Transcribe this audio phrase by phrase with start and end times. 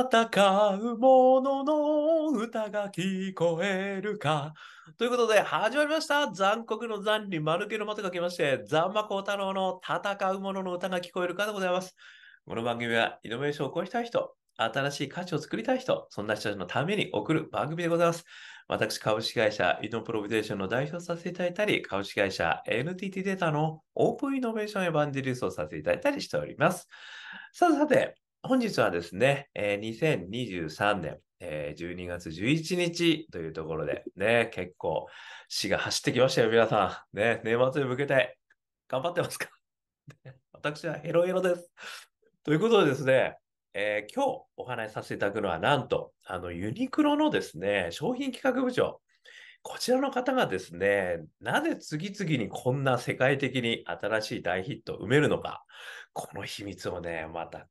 [0.00, 4.54] 戦う者のの歌が聞こえるか。
[4.96, 6.32] ということで、始まりました。
[6.32, 11.94] 残酷の残に丸けのまと書きまして、ザンマコウタロウの戦う者のの歌が聞こえるかでございます。
[12.46, 18.24] この番組は、イノベーションを起こしたい人、新しい価値を作りたい人、そんな人たちのために送る番組でございます。
[18.68, 26.88] 私、株式会社イノプロビデーションの代表させていただいたり、株式会社 NTT データのオープンイノベーションエヴァンジェリストをさせていただいたりしております。
[27.52, 35.06] さてさて、本日はですね、えー、2023年、えー、12月11日というところで、ね、結構、
[35.48, 37.16] 死が走ってきましたよ、皆さん。
[37.16, 38.38] ね、年末に向けて、
[38.88, 39.50] 頑張ってますか？
[40.52, 41.70] 私はヘロヘロです。
[42.42, 43.36] ということでですね、
[43.74, 49.02] えー、今日お話しさせていただくのは、なんと、あの、ユニクロのですね、商品企画部長、
[49.62, 55.62] こちらの方がですね、なぜ次々にこんな世界的に新しい大ヒットを埋めるのか、
[56.14, 57.68] この秘密をね、また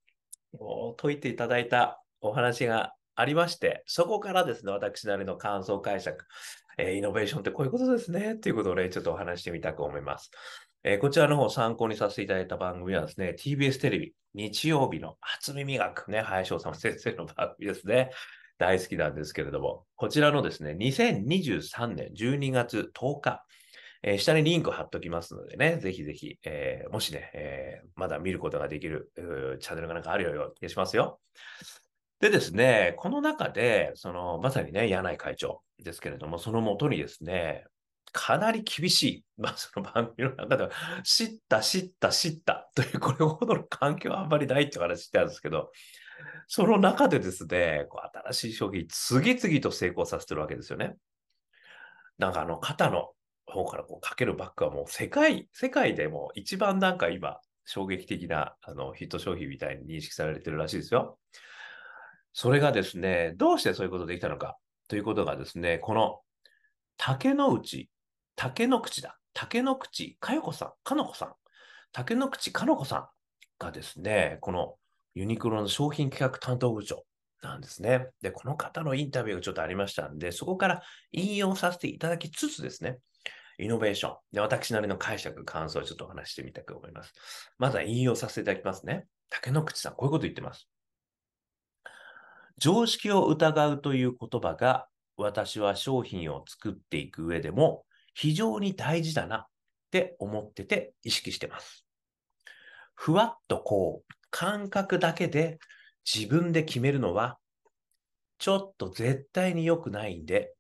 [0.98, 6.26] 解いていただいたお話がありまして、そこからですね、私なりの感想解釈、
[6.78, 10.32] えー、イノベーションってこういうことですね、ということをね、ちょっとお話してみたく思います。
[10.84, 18.12] えー、こちらの方参考にさせていただいた番組はですね、TBS テレビ、日曜日の初耳学、ね、林修先生の番組ですね。
[18.58, 23.44] 大好きなんですけれども、こちらのですね、2023年12月10日、
[24.02, 31.20] えー、下にリンク貼っておきますのでね、ぜひぜひ、えー、もしね、えー、まだ見ることができるチャンネルがなんかあるようにしますよ。
[32.20, 37.66] でですね、この中で、その、まさにね、柳井会長ですけれども、そのもとにですね、
[38.12, 40.72] かなり厳しい、 まあ、その番組の中では、
[41.04, 45.72] 知った、知った、知ったという、これほどの環境はあんまりないって話してたんですけど、
[46.48, 50.98] その中でですね、こう新しい商品、次々と成功させてるわけですよね。
[52.18, 53.14] なんかあの、肩の
[53.50, 61.20] 方からこうかけるバッグはもう世界、世界でも一番なんか今、衝撃的なあのヒット商品みたいに認識されてるらしいですよ。
[62.34, 66.22] それがですね、どうしてそういうことができたのかということがですね、この
[66.98, 67.90] 竹の内、
[68.36, 69.18] 竹の口だ。
[69.34, 71.34] 竹の口かよこさん、かのこさん。
[71.92, 73.08] 竹の口かのこさん
[73.60, 74.76] がですね、この
[75.14, 77.06] ユニクロの商品企画担当部長
[77.42, 78.08] なんですね。
[78.22, 80.82] で、この方のインタビューがちょっとありましたんで、そこから
[81.12, 83.00] 引用させていただきつつですね、
[83.60, 84.18] イノベーション。
[84.32, 87.14] で、私なりの解釈、感想をちょっとお話してみたく思います。
[87.58, 89.06] まずは引用させていただきますね。
[89.30, 90.70] 竹野口さん、こういうこと言ってます。
[92.58, 94.88] 常識を疑うという言葉が、
[95.18, 99.46] 私は商品を作っていく上でも非常に大事だなっ
[99.92, 101.86] て思ってて意識してます。
[102.96, 105.60] ふわっとこう、感覚だけで
[106.12, 107.38] 自分で決めるのは、
[108.38, 110.54] ちょっと絶対に良くないんで、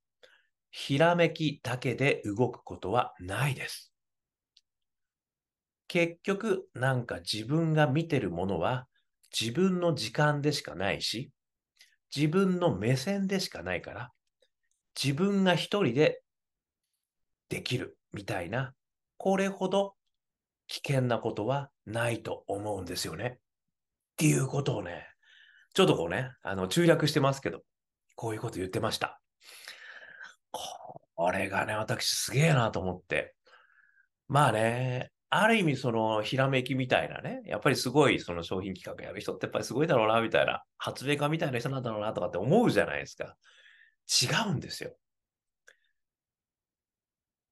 [0.72, 3.94] ひらめきだけで動くことはないです。
[5.88, 8.88] 結局、なんか自分が見てるものは
[9.38, 11.31] 自分の時間でしかないし、
[12.16, 14.12] 自分の目線でしかないから、
[15.02, 16.22] 自分が一人で
[17.50, 18.74] できるみたいな、
[19.18, 19.96] これほど
[20.68, 23.38] 危険なことはないと思うんですよね。
[23.38, 25.07] っていうことをね、
[25.74, 27.62] ちょっとこうね、あの、中略してますけど、
[28.16, 29.19] こういうこと言ってました。
[30.52, 33.36] これがね、私すげえなと思って。
[34.28, 43.36] まあね、ある意味そのひらめきみたいなね、やっぱりすごいその商品企画やる人ってやっぱりすごいだろうなみたいな、発明家みたいな人なんだろうなとかって思うじゃないですか。
[44.22, 44.96] 違うんですよ。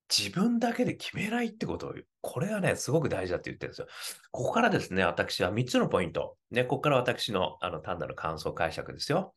[0.09, 3.87] 自分だけで決めないってことを、これがね、すごく大事だって言ってるんですよ。
[4.31, 6.37] ここからですね、私は3つのポイント。
[6.49, 9.35] ね、ここから私のあの単なる感想解釈ですよ。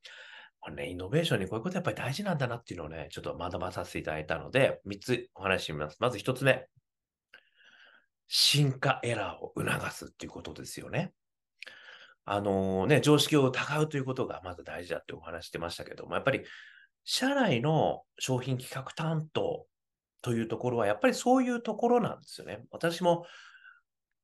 [0.60, 5.96] これね、イノベーションにこういうことやっぱり大事なんだなっていうのをね、ちょっと学ばさせていただいたので、3つお話しします。
[6.00, 6.66] まず1つ目。
[8.28, 11.12] 進化エラーを促すっていうことですよね。
[12.24, 16.44] あのー、ね、常識を疑うということがまず大事だってお話してましたけども、やっぱり
[17.04, 19.66] 社内の商品企画担当
[20.22, 22.64] というところは、やっぱりそういうところなんですよね。
[22.70, 23.24] 私も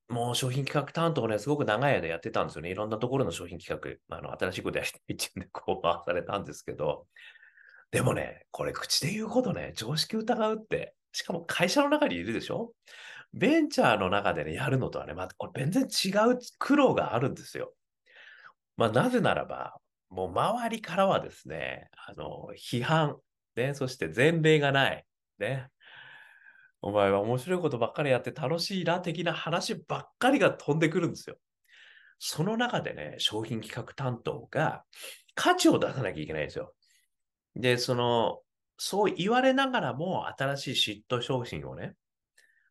[0.09, 2.71] もう商品企画担当ね、すごく長い間やってたんですよね。
[2.71, 7.07] いろんなところの商品企画、あの、新しいことやりたいっていうんで、こう回されたんですけど、
[7.91, 12.73] でもね、これ口で言うことね、常識疑うって、しかも会社の中にいるでしょ？
[13.33, 17.73] ベンチャーの中でね、やるのとはね、またこれ全然違う苦労があるんですよ。
[18.77, 19.75] まあ、なぜならば、
[20.09, 23.17] もう周りからはですね、あの、批判、
[23.57, 25.05] ね、そして前例がない、
[25.39, 25.69] ね、
[26.83, 31.37] お前は面白いことばっかりやって楽しいな的な話ばっかりが飛んでくるんですよ。
[32.19, 34.85] その中でね、商品企画担当が
[35.35, 36.75] 価値を出さなきゃいけないんですよ。
[37.55, 38.41] で、その、
[38.79, 41.95] そう言われながらも新しい嫉妬商品をね、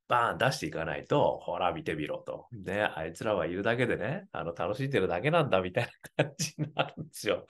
[0.08, 2.48] バーン出していかないと、ほら見てみろと。
[2.52, 7.48] ね、あいつらはいるだけでね、あの、楽しんでるだけなんだみたいな感じになるんですよ。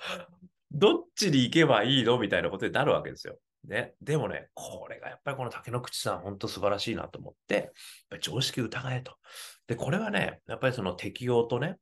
[0.72, 3.38] どっちに行けばいいのみたいなことになるわけですよ。
[3.68, 3.94] ね。
[4.02, 7.64] でもね、これがやっぱりこの竹の口さん、本当素晴らしいなと思って、やっ
[8.12, 9.16] ぱ常識疑えと。
[9.68, 11.78] で、これはね、やっぱりその適用とね、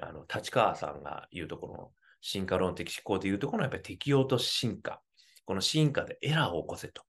[0.00, 1.90] あの、立川さんが言うところの
[2.20, 5.00] 進化論的思考で言うところのやっぱり適用と進化。
[5.44, 7.02] この進化でエラーを起こせと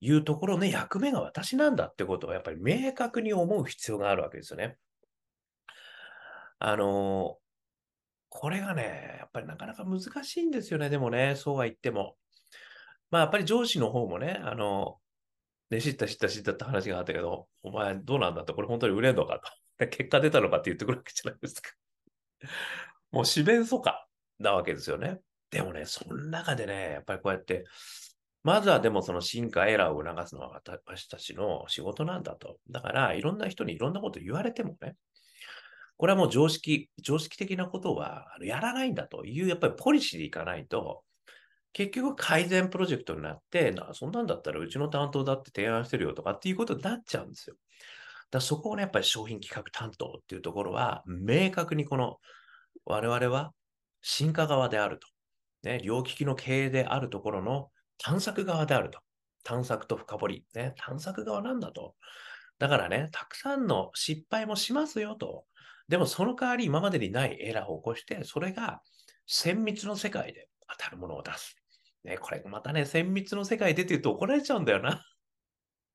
[0.00, 4.76] いうところね、役目が私なんだってことをやっぱり明確に思う必要があるわけですよね。
[6.58, 7.36] あの
[8.28, 10.90] これがね、やっぱりなかなか難しいんですよね。
[10.90, 12.16] でもね、そうは言っても。
[13.10, 14.98] まあ、やっぱり上司の方もね、あの、
[15.70, 19.40] ね、知った知った知ったって話があったけど、お前どうなんだと、これ本当に売れんのか
[19.78, 19.86] と。
[19.90, 21.70] 結果出たのかって言ってくるわけじゃないですか。
[23.10, 24.08] もう四面楚歌
[24.38, 25.20] なわけですよね。
[25.50, 27.64] でもね、その中でね、やっぱりこうやって、
[28.42, 32.58] まずはでもその進化エラーを促すのは私たちの仕事なんだと。
[32.70, 34.96] だから、いろんな人にいろんなこと言われてもね、
[35.96, 41.02] これはもう常識、常識的なことはやらないんだという、やっぱりポリシーでいかないと、
[41.76, 47.56] 結局改善プロジェクトになって、なそんなんだったらうちの担当だって提案してるよとかっていうことになっちゃうんですよ。
[48.30, 52.16] だそこをね、やっぱり商品企画担当っていうところは、明確にこの
[52.86, 53.52] 我々は
[54.00, 55.06] 進化側であると。
[55.64, 57.68] ね、両利きの経営であるところの
[57.98, 59.00] 探索側であると。
[59.44, 60.44] 探索と深掘り。
[60.54, 61.94] ね、探索側なんだと。
[62.58, 65.44] だからね、たくさんの失敗もしますよと。
[65.88, 68.80] でもその代わり今までにないエラーを起こして、それが
[69.26, 71.55] 綿密の世界で当たるものを出す。
[72.06, 75.04] ね、これまたね、綿密の世界でって言うと怒られちゃうんだよな。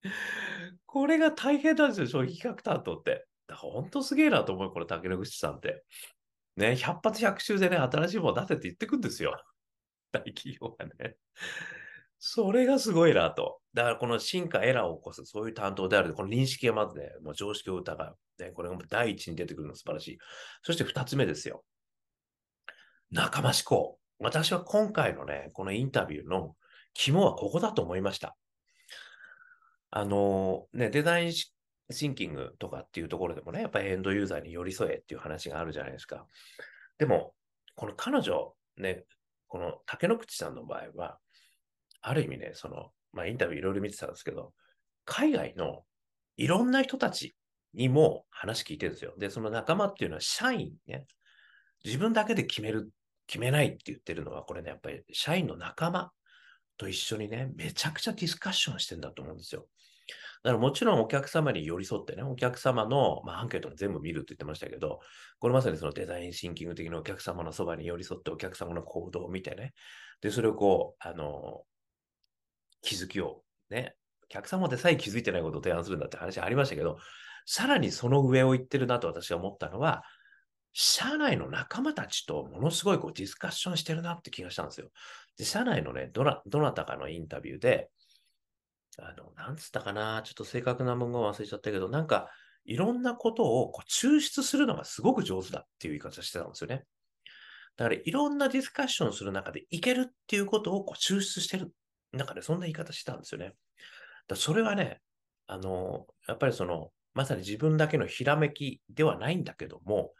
[0.86, 3.26] これが大変なんですよ、消費企画担当って。
[3.48, 5.86] だから本当すげえなと思う、これ、竹野口さんって。
[6.58, 9.42] ね、100発100中でね、新しいもの出せって言ってくんですよ。
[10.12, 11.16] 大企業がね。
[12.20, 13.62] それがすごいなと。
[13.74, 16.14] だからこの進化、エラーを起こす、そういう担当である。
[16.14, 18.18] この認識がまずね、もう常識を疑う。
[18.38, 20.18] ね、これが第一に出てくるの素晴らしい。
[20.62, 21.64] そして二つ目ですよ。
[23.12, 24.01] 仲間思考。
[24.22, 26.56] 私は今回のね、このインタビューの
[26.94, 28.36] 肝はここだと思いました。
[29.90, 36.26] あの、ね、デザインシンキングとかっていうところでもね、やっぱりエンドユーザーに寄り添えっていう話があるじゃないですか。
[36.98, 37.34] でも、
[37.76, 39.04] この彼女、ね、
[39.48, 41.18] この竹野口さんの場合は、
[42.02, 44.54] ある意味ね、その、まあ、インタビューいろいろ見てたんですけど、
[45.06, 45.84] 海外の
[46.38, 47.36] いろんな人たち
[47.74, 49.14] にも話聞いてるんですよ。
[49.18, 51.06] で、その仲間っていうのは社員ね、
[51.84, 52.90] 自分だけで決める、
[53.28, 56.12] 決めないって言ってるのは、これね、やっぱり社員の仲間
[56.78, 59.68] と一緒にね、めちゃくちゃディスカッションしてんだと思うんですよ。
[60.44, 65.00] だからもちろんお客様に寄り添ってね、お客様の、まあ、アンケートも全部見るって言ってましたけど、
[65.40, 69.74] これまさにそのデザインシンキング的なお客様のそばに寄り添ってお客様の行動を見てね、
[70.22, 71.62] で、それをこう、あの、
[72.82, 73.96] 気づきをね、
[74.26, 76.98] お客様でさえ気づいてないことを提案するんだって話ありましたけど、
[77.46, 80.04] さらにその上を言ってるなと私は思ったのは、
[80.74, 84.90] 社内の仲間たちとものすごいこうディスカッションしてるなって気がしたんですよ。
[85.38, 87.90] で、社内のね、どな、どなたかのインタビューで、
[88.98, 92.30] あの、なんつったかな、ちょっと正確な文言忘れちゃったけど、なんか、
[92.64, 96.86] いろんなことをこう抽出するのがすごく上手だっていう言い方してたんですよね。
[97.76, 101.74] だから、いろんなディスカッションする中でいけるっていうことをこう抽出してる。
[102.12, 103.54] なんかね、そんな言い方してたんですよね。
[104.28, 105.02] だそれはね、
[105.48, 110.14] あの、やっぱりその、まさに自分だけのひらめきではないんだけども、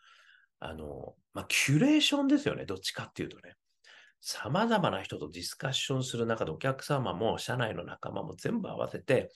[0.62, 2.66] あの、まあ、キュレーションですよね。
[2.66, 3.56] どっちかっていうとね。
[4.22, 9.32] 様々な人とディスカッションする中でお客様も社内の仲間も全部合わせて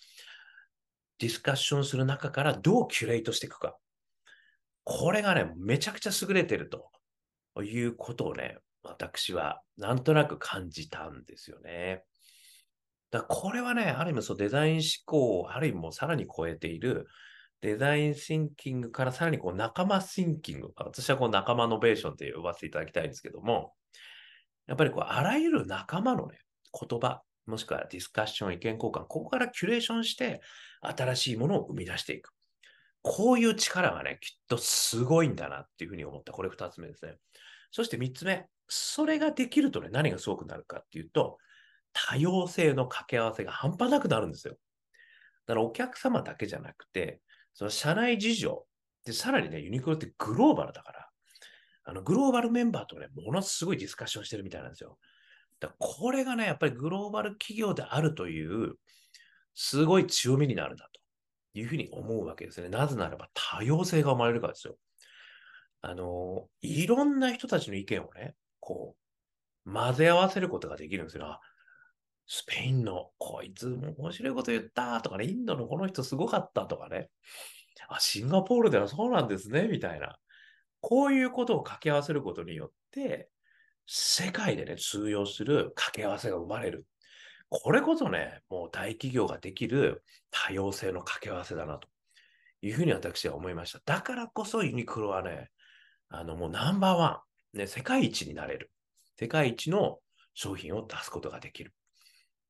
[1.18, 3.78] ディスカッションする中からどうキュレートしていくか。
[4.84, 6.92] これがね、めちゃくちゃ優れてると
[7.64, 12.04] いうことをね、私はなんとなく感じたんですよね。
[13.10, 17.08] だこれはね、ある意味そうデザイン思考をある意味もさらに超えている
[17.66, 20.72] design thinking からさらにこう仲間 thinking。
[20.76, 23.74] 私はこう仲間ノベーションって呼ばせていただきたいんですけども、
[24.68, 26.38] やっぱりこう、あらゆる仲間のね、
[26.80, 30.42] 言葉、もしくはディスカッション、意見交換、ここからキュレーションして、
[30.82, 32.34] 新しいものを生み出していく。
[33.02, 36.34] こういう力がね、きっとすごいんだなっていうふうに思った。
[36.34, 37.18] これ二つ目ですね。
[37.72, 38.46] そして三つ目。
[38.68, 41.40] それができるとね、何がすごくなるかっていうと、
[41.94, 44.56] 多様性の掛け合わせが半端なくなるんですよ。
[45.48, 47.22] だからお客様だけじゃなくて、
[47.56, 48.66] その社内事情、
[49.06, 51.10] で、さらにね、ユニクロってグローバルだから、
[51.86, 54.98] あの、グローバルメンバーとね、ものすごいディスカッションしてるみたいなんですよ。
[55.60, 58.76] だこれがね、やっぱりグローバル企業であるという、
[59.54, 60.90] すごい強みになるんだ
[61.54, 62.70] というふうに思うわけですね。
[62.70, 64.78] なぜならば多様性が生まれるからですよ。
[65.82, 68.98] あの、いろんな人たちの意見をね、こ
[69.66, 71.40] う、混ぜ合わせることができるんですよ。
[72.28, 77.10] スペインのこいつ面白いこと言ったとかね、インドのこの人すごかったとかね、
[77.88, 80.18] あ、シンガポールではそうなんですね、みたいな。
[80.82, 83.30] こういうことを掛け合わせることによって、
[83.88, 86.86] 世界でね、通用する掛け合わせが生まれる。
[87.50, 91.88] これこそね、もう大企業ができる多様性の掛け合わせだなと
[92.62, 93.80] いうふうに私は思いました。
[93.86, 95.50] だからこそユニクロはね、
[96.10, 98.72] あのもうナンバーワン、ね、世界一になれる。
[99.18, 100.00] 世界一の
[100.34, 101.74] 商品を出すことができる。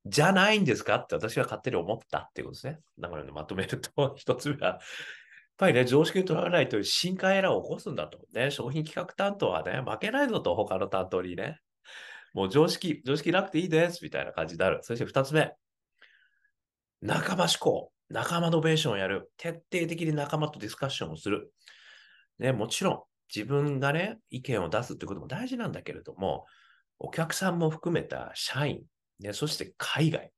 [0.06, 0.96] じゃないんですか？
[0.98, 2.80] って私は勝手に思ったっていうことですね。
[3.00, 4.80] だからね、まとめると、 一つ目は、やっ
[5.58, 8.20] ぱりね、常識にとらわないという深海エラーを起こすんだと。
[8.34, 11.60] ね、商品企画担当はね、負けないぞと、他の担当にね。
[12.34, 14.80] もう常識、常識なくていいです、みたいな感じになる。
[14.82, 15.54] そして二つ目、
[17.02, 19.32] 仲間思考、仲間ノベーションをやる。
[19.38, 21.52] 徹底的に仲間とディスカッションをする。
[22.38, 26.46] ね、もちろん、自分がね、意見を出すってことも大事なんだけれども、
[27.00, 28.84] お客さんも含めた社員、
[29.20, 30.32] ね、そして海外、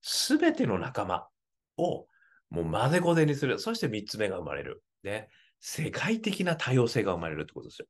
[0.00, 1.28] すべての仲間
[1.76, 2.06] を
[2.50, 3.58] もう混ぜこぜにする。
[3.58, 4.82] そして三つ目が生まれる。
[5.02, 5.28] ね、
[5.60, 7.86] 世界的な多様性が生まれるってことですよ。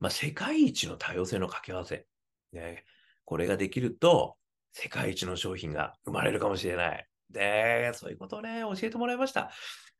[0.00, 2.06] まあ、世界一の多様性の掛け合わせ。
[2.52, 2.84] ね、
[3.24, 4.36] これができると、
[4.72, 7.08] 世界一の商品が生まれるかもしれない。
[7.30, 9.50] で、そういうことをね、教えてもらいました。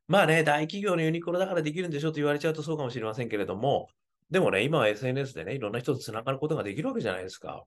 [0.07, 3.88] まあね、大企業のユニクロだからできるんでしょと言われちゃうとそうかもしれませんけれども、
[4.31, 7.64] でもね、今は SNS でね、いろんな人と繋がることができるわけじゃないですか。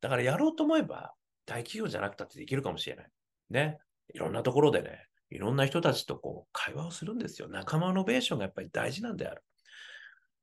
[0.00, 1.14] だからやろうと思えば、
[1.46, 3.06] 大企業じゃなくたってできるかもしれない。
[3.50, 3.78] ね。
[4.14, 7.48] いろんなところでね、いろんな人たちとこう、会話をするんですよ。
[7.48, 9.42] 仲間ノベーションがやっぱり大事なんである。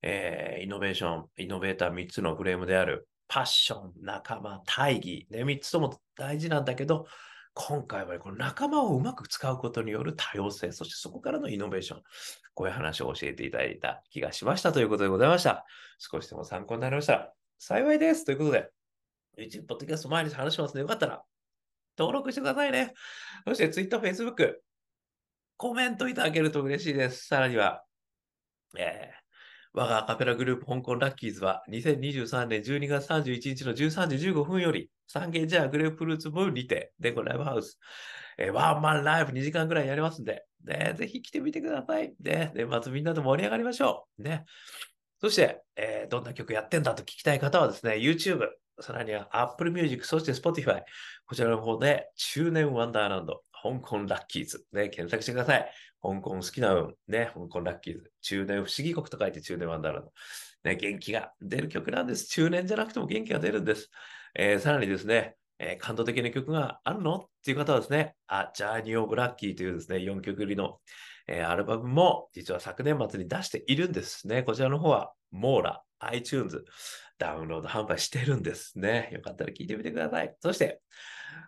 [0.01, 7.07] えー、イノベーション、イノベーター3つのフレームである、パッション、仲間、大義、ね、3つとも大事なんだけど、
[7.53, 12.03] 今回はこの仲間をうまく使うことによる多様性、そしてそこからのイノベーション、
[12.53, 15.65] こういう話を教えていただいた気がしましたということでございました。
[15.97, 18.25] 少しでも参考になりました幸いです。
[18.25, 18.69] ということで、
[19.37, 21.23] YouTube ポッドキャスト毎日話しますので、よかったら
[21.97, 22.93] 登録してくださいね。
[23.45, 24.55] そして Twitter、Facebook、
[25.57, 27.27] コメントいただけると嬉しいです。
[27.27, 27.83] さらには、
[28.77, 29.27] えー
[29.77, 37.77] 我がアカペラグループ香港ラッキーズは2023年12月31日の13時15分より三軒茶屋グレープフルーツブーンにて、デコライブハウス、
[38.39, 42.13] えー、ワンマンライブ2時間ぐらいやりますんで、ね、ぜひ来てみてください。
[42.21, 44.23] ね、年末みんなで盛り上がりましょう。
[44.23, 44.45] ね。
[45.21, 48.47] そして、えー、どんな曲やってんだと聞きたい方はですね、YouTube、
[48.79, 50.83] さらには Apple Music、そして Spotify、
[51.25, 55.71] こちらの方で中年ワンダーランド、香港ラッキーズ、ね、検索してください。
[56.01, 60.11] 香港好きな運、ね、香港ラッキーズ、中年不思議国と書いて中年ワンダーランド。
[60.63, 62.27] ね、元気が出る曲なんです。
[62.27, 63.89] 中年じゃなくても元気が出るんです。
[64.35, 67.15] えー、さらにですね、えー、感動的な曲があるの？
[67.15, 70.77] っていう方はですね、あ、ジャーニー・オブ・ラッキーというですね、4曲入りの、
[71.27, 74.43] えー、アルバムも実は昨年末に出しているんですね。
[74.43, 76.63] こちらの方は、モーラ、iTunes、
[77.17, 79.09] ダウンロード販売してるんですね。
[79.11, 80.35] よかったら聞いてみてください。
[80.39, 80.81] そして、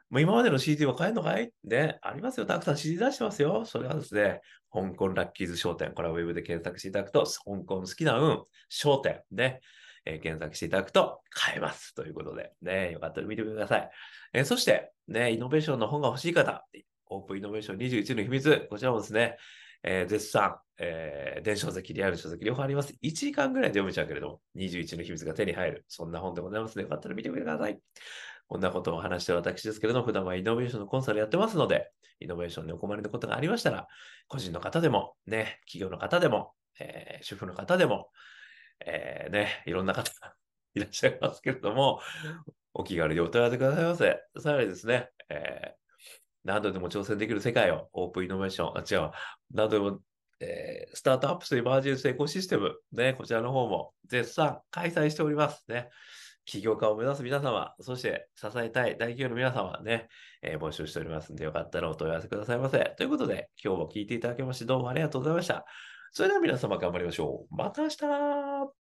[0.09, 1.51] もう今までの CD は買えるのかい？
[1.63, 2.47] ね、ありますよ。
[2.47, 3.63] たくさん CD 出してますよ。
[3.65, 4.41] それはですね、
[4.73, 5.93] 香港ラッキーズ商店。
[5.93, 9.21] これはウェブで検索していただくと、香港好きな運、商店。
[9.31, 9.61] ね。
[10.09, 11.93] えー、検索していただくと買えます。
[11.93, 13.89] ということで、ね、よかったら見てください。
[14.33, 16.65] えー、そして、ね、イノベーションの本が欲しい方、
[17.07, 19.37] オープンイノベーション21の秘密、こちらもですね、
[19.83, 22.93] えー、絶賛、えー、電子書籍、リアル書籍、両方あります。
[23.01, 25.85] 1時間ぐらいで読めちゃうけれども、21の秘密が手に入る。
[25.87, 27.79] そんな本でございますので、よかったら見てください。
[28.47, 33.87] こんなことを話して私ですけれども、普段はイノベーションのコンサルやってますので、イノベーションにお困りのことがありましたら、
[34.27, 38.09] 個人の方でも、ね、企業の方でも、えー、主婦の方でも、
[38.85, 40.35] えー、ね、いろんな方が
[40.75, 42.01] いらっしゃいますけれども、
[42.73, 44.23] お気軽にお問い合わせくださいませ。
[44.39, 45.79] さらにですね、えー、
[46.43, 49.11] 何度でも挑戦できる世界をオープンイノベーション、あ、違う、
[49.51, 49.99] 何度でも、
[50.39, 55.89] えー、スタートアップするマージンスエコシステム、ね、こちらの方も絶賛開催しておりますね。
[56.45, 60.07] 起業家を目指す皆様、そして支えたい大企業の皆様ね、
[60.41, 62.95] えー、募集しておりますので、よかったらお問い合わせくださいませ。
[62.97, 65.65] ということで、今日も聞いていただきまして、どうもありがとうございました。
[66.11, 67.55] それでは皆様頑張りましょう。
[67.55, 68.48] また明日